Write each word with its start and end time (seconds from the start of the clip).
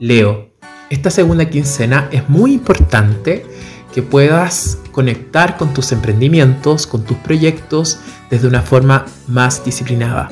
Leo, 0.00 0.48
esta 0.88 1.10
segunda 1.10 1.50
quincena 1.50 2.08
es 2.10 2.26
muy 2.26 2.54
importante 2.54 3.44
que 3.92 4.00
puedas 4.00 4.78
conectar 4.92 5.58
con 5.58 5.74
tus 5.74 5.92
emprendimientos, 5.92 6.86
con 6.86 7.04
tus 7.04 7.18
proyectos 7.18 7.98
desde 8.30 8.48
una 8.48 8.62
forma 8.62 9.04
más 9.28 9.62
disciplinada. 9.62 10.30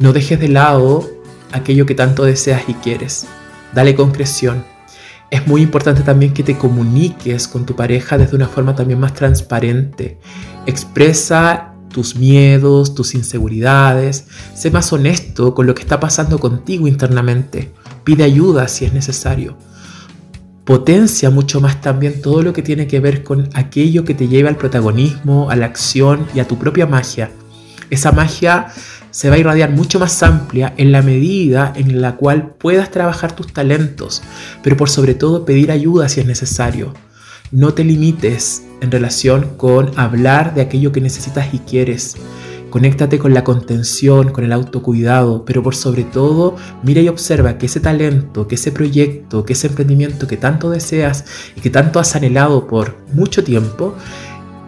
No 0.00 0.14
dejes 0.14 0.40
de 0.40 0.48
lado 0.48 1.06
aquello 1.52 1.84
que 1.84 1.94
tanto 1.94 2.24
deseas 2.24 2.62
y 2.68 2.72
quieres. 2.72 3.26
Dale 3.74 3.94
concreción. 3.94 4.64
Es 5.30 5.46
muy 5.46 5.60
importante 5.60 6.00
también 6.00 6.32
que 6.32 6.42
te 6.42 6.56
comuniques 6.56 7.48
con 7.48 7.66
tu 7.66 7.76
pareja 7.76 8.16
desde 8.16 8.36
una 8.36 8.48
forma 8.48 8.74
también 8.74 8.98
más 8.98 9.12
transparente. 9.12 10.18
Expresa 10.64 11.75
tus 11.96 12.14
miedos, 12.14 12.94
tus 12.94 13.14
inseguridades. 13.14 14.26
Sé 14.54 14.70
más 14.70 14.92
honesto 14.92 15.54
con 15.54 15.66
lo 15.66 15.74
que 15.74 15.80
está 15.80 15.98
pasando 15.98 16.38
contigo 16.38 16.86
internamente. 16.86 17.72
Pide 18.04 18.22
ayuda 18.24 18.68
si 18.68 18.84
es 18.84 18.92
necesario 18.92 19.56
potencia 20.66 21.30
mucho 21.30 21.60
más 21.60 21.80
también 21.80 22.20
todo 22.20 22.42
lo 22.42 22.52
que 22.52 22.60
tiene 22.60 22.88
que 22.88 22.98
ver 22.98 23.22
con 23.22 23.48
aquello 23.54 24.04
que 24.04 24.14
te 24.14 24.26
lleva 24.26 24.48
al 24.48 24.56
protagonismo, 24.56 25.48
a 25.48 25.54
la 25.54 25.66
acción 25.66 26.26
y 26.34 26.40
a 26.40 26.48
tu 26.48 26.58
propia 26.58 26.86
magia. 26.86 27.30
Esa 27.88 28.10
magia 28.10 28.66
se 29.12 29.30
va 29.30 29.36
a 29.36 29.38
irradiar 29.38 29.70
mucho 29.70 30.00
más 30.00 30.20
amplia 30.24 30.74
en 30.76 30.90
la 30.90 31.02
medida 31.02 31.72
en 31.76 32.00
la 32.00 32.16
cual 32.16 32.56
puedas 32.58 32.90
trabajar 32.90 33.36
tus 33.36 33.52
talentos, 33.52 34.24
pero 34.64 34.76
por 34.76 34.90
sobre 34.90 35.14
todo 35.14 35.44
pedir 35.44 35.70
ayuda 35.70 36.08
si 36.08 36.18
es 36.18 36.26
necesario. 36.26 36.92
No 37.52 37.74
te 37.74 37.84
limites 37.84 38.64
en 38.80 38.90
relación 38.90 39.50
con 39.56 39.96
hablar 39.98 40.54
de 40.54 40.62
aquello 40.62 40.90
que 40.90 41.00
necesitas 41.00 41.54
y 41.54 41.60
quieres. 41.60 42.16
Conéctate 42.70 43.20
con 43.20 43.32
la 43.32 43.44
contención, 43.44 44.30
con 44.30 44.44
el 44.44 44.52
autocuidado, 44.52 45.44
pero 45.44 45.62
por 45.62 45.76
sobre 45.76 46.02
todo 46.02 46.56
mira 46.82 47.00
y 47.00 47.08
observa 47.08 47.56
que 47.56 47.66
ese 47.66 47.78
talento, 47.78 48.48
que 48.48 48.56
ese 48.56 48.72
proyecto, 48.72 49.44
que 49.44 49.52
ese 49.52 49.68
emprendimiento 49.68 50.26
que 50.26 50.36
tanto 50.36 50.70
deseas 50.70 51.24
y 51.54 51.60
que 51.60 51.70
tanto 51.70 52.00
has 52.00 52.16
anhelado 52.16 52.66
por 52.66 52.96
mucho 53.14 53.44
tiempo, 53.44 53.94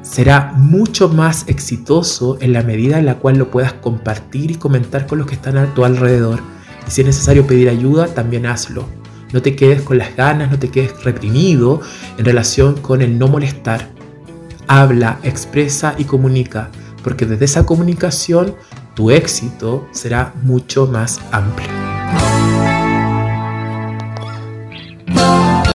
será 0.03 0.53
mucho 0.57 1.09
más 1.09 1.45
exitoso 1.49 2.39
en 2.41 2.53
la 2.53 2.63
medida 2.63 2.99
en 3.01 3.07
la 3.07 3.19
cual 3.19 3.39
lo 3.39 3.51
puedas 3.51 3.73
compartir 3.73 4.53
y 4.53 4.55
comentar 4.55 5.07
con 5.07 5.19
los 5.19 5.27
que 5.27 5.35
están 5.35 5.59
a 5.59 5.75
tu 5.75 5.85
alrededor. 5.85 6.41
Y 6.87 6.91
si 6.93 7.01
es 7.01 7.09
necesario 7.09 7.47
pedir 7.47 7.69
ayuda, 7.69 8.07
también 8.07 8.47
hazlo. 8.47 8.98
No 9.33 9.43
te 9.43 9.55
quedes 9.55 9.83
con 9.83 9.99
las 9.99 10.17
ganas, 10.17 10.51
no 10.51 10.59
te 10.59 10.71
quedes 10.71 11.05
reprimido 11.05 11.81
en 12.17 12.25
relación 12.25 12.75
con 12.75 13.03
el 13.03 13.19
no 13.19 13.29
molestar. 13.29 13.91
Habla, 14.67 15.19
expresa 15.23 15.95
y 15.99 16.05
comunica 16.05 16.71
porque 17.03 17.27
desde 17.27 17.45
esa 17.45 17.65
comunicación 17.65 18.55
tu 18.95 19.11
éxito 19.11 19.89
será 19.93 20.35
mucho 20.43 20.87
más 20.87 21.21
amplio. 21.31 21.78